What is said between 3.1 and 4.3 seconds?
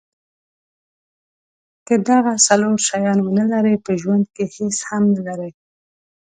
ونلرئ په ژوند